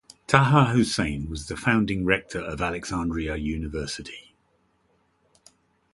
Taha 0.25 0.71
Hussein 0.73 1.29
was 1.29 1.45
the 1.47 1.55
founding 1.55 2.03
rector 2.05 2.39
of 2.41 2.59
Alexandria 2.59 3.35
University. 3.35 4.33